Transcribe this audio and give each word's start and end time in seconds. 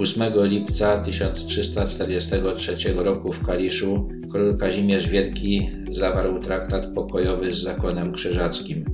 8 0.00 0.32
lipca 0.44 0.98
1343 0.98 2.92
roku 2.96 3.32
w 3.32 3.46
Kaliszu 3.46 4.08
król 4.32 4.56
Kazimierz 4.56 5.08
Wielki 5.08 5.70
zawarł 5.90 6.38
traktat 6.38 6.94
pokojowy 6.94 7.52
z 7.52 7.62
zakonem 7.62 8.12
krzyżackim. 8.12 8.84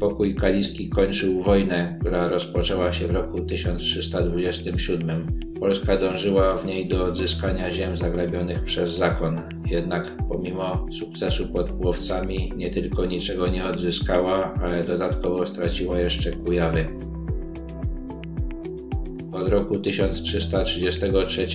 Pokój 0.00 0.34
kaliski 0.34 0.88
kończył 0.88 1.42
wojnę, 1.42 1.98
która 2.00 2.28
rozpoczęła 2.28 2.92
się 2.92 3.06
w 3.06 3.10
roku 3.10 3.40
1327. 3.40 5.26
Polska 5.60 5.96
dążyła 5.96 6.56
w 6.56 6.66
niej 6.66 6.88
do 6.88 7.04
odzyskania 7.04 7.70
ziem 7.70 7.96
zagrabionych 7.96 8.64
przez 8.64 8.96
zakon, 8.96 9.40
jednak 9.70 10.16
pomimo 10.28 10.86
sukcesu 10.92 11.48
pod 11.48 11.72
Płowcami 11.72 12.52
nie 12.56 12.70
tylko 12.70 13.04
niczego 13.04 13.48
nie 13.48 13.64
odzyskała, 13.64 14.54
ale 14.62 14.84
dodatkowo 14.84 15.46
straciła 15.46 16.00
jeszcze 16.00 16.30
Kujawy. 16.30 16.88
Od 19.40 19.48
roku 19.48 19.78
1333 19.78 21.46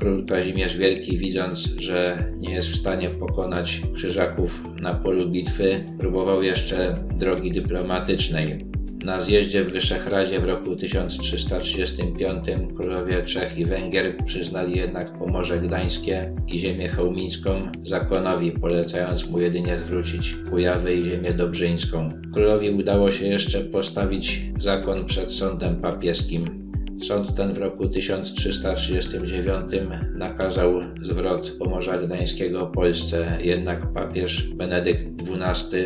król 0.00 0.26
Kazimierz 0.26 0.76
Wielki, 0.76 1.18
widząc, 1.18 1.68
że 1.78 2.24
nie 2.38 2.54
jest 2.54 2.68
w 2.68 2.76
stanie 2.76 3.10
pokonać 3.10 3.80
krzyżaków 3.94 4.62
na 4.80 4.94
polu 4.94 5.28
bitwy, 5.28 5.84
próbował 5.98 6.42
jeszcze 6.42 6.94
drogi 7.18 7.52
dyplomatycznej. 7.52 8.70
Na 9.04 9.20
zjeździe 9.20 9.64
w 9.64 9.72
Wyszehradzie 9.72 10.40
w 10.40 10.44
roku 10.44 10.76
1335 10.76 12.44
królowie 12.76 13.22
Czech 13.22 13.58
i 13.58 13.64
Węgier 13.64 14.16
przyznali 14.26 14.78
jednak 14.78 15.18
Pomorze 15.18 15.58
Gdańskie 15.58 16.34
i 16.48 16.58
ziemię 16.58 16.88
chełmińską 16.88 17.50
zakonowi, 17.82 18.52
polecając 18.52 19.26
mu 19.26 19.40
jedynie 19.40 19.78
zwrócić 19.78 20.36
Kujawy 20.50 20.94
i 20.94 21.04
ziemię 21.04 21.32
dobrzyńską. 21.32 22.08
Królowi 22.32 22.70
udało 22.70 23.10
się 23.10 23.24
jeszcze 23.24 23.60
postawić 23.60 24.42
zakon 24.58 25.06
przed 25.06 25.32
sądem 25.32 25.76
papieskim. 25.76 26.69
Sąd 27.02 27.34
ten 27.34 27.54
w 27.54 27.58
roku 27.58 27.88
1339 27.88 29.70
nakazał 30.14 30.80
zwrot 31.02 31.56
Pomorza 31.58 31.98
Gdańskiego 31.98 32.66
Polsce, 32.66 33.38
jednak 33.42 33.92
papież 33.92 34.48
Benedykt 34.54 35.04
XII 35.04 35.84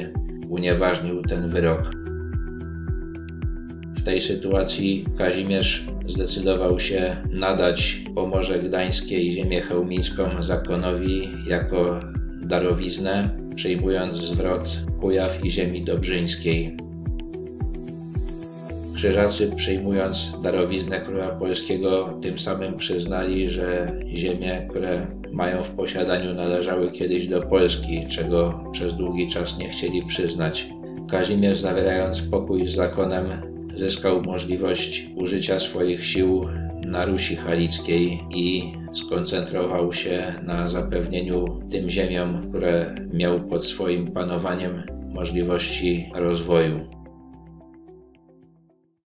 unieważnił 0.48 1.22
ten 1.22 1.48
wyrok. 1.48 1.90
W 3.96 4.02
tej 4.02 4.20
sytuacji 4.20 5.06
Kazimierz 5.16 5.84
zdecydował 6.06 6.80
się 6.80 7.16
nadać 7.30 8.04
Pomorze 8.14 8.58
Gdańskie 8.58 9.20
i 9.20 9.32
ziemię 9.32 9.60
chełmicką 9.60 10.42
zakonowi 10.42 11.30
jako 11.46 12.00
darowiznę, 12.42 13.28
przyjmując 13.54 14.16
zwrot 14.16 14.80
Kujaw 15.00 15.44
i 15.44 15.50
ziemi 15.50 15.84
dobrzyńskiej. 15.84 16.76
Krzyżacy 18.94 19.50
przyjmując 19.56 20.32
darowiznę 20.42 21.00
króla 21.00 21.28
polskiego 21.28 22.18
tym 22.22 22.38
samym 22.38 22.76
przyznali, 22.76 23.48
że 23.48 23.92
ziemie, 24.08 24.66
które 24.70 25.06
mają 25.32 25.62
w 25.64 25.70
posiadaniu 25.70 26.34
należały 26.34 26.90
kiedyś 26.90 27.26
do 27.26 27.42
Polski, 27.42 28.06
czego 28.08 28.64
przez 28.72 28.94
długi 28.94 29.28
czas 29.28 29.58
nie 29.58 29.68
chcieli 29.68 30.06
przyznać. 30.06 30.66
Kazimierz 31.10 31.58
zawierając 31.58 32.22
pokój 32.22 32.66
z 32.66 32.74
zakonem 32.74 33.24
zyskał 33.76 34.22
możliwość 34.22 35.06
użycia 35.16 35.58
swoich 35.58 36.06
sił 36.06 36.48
na 36.86 37.06
Rusi 37.06 37.36
Halickiej 37.36 38.20
i 38.34 38.72
skoncentrował 38.92 39.92
się 39.92 40.34
na 40.42 40.68
zapewnieniu 40.68 41.58
tym 41.70 41.90
ziemiom, 41.90 42.48
które 42.48 42.94
miał 43.12 43.40
pod 43.40 43.64
swoim 43.64 44.12
panowaniem 44.12 44.82
możliwości 45.14 46.10
rozwoju. 46.14 47.03